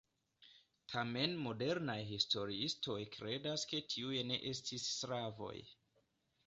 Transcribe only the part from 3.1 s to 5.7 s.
kredas ke tiuj ne estis slavoj.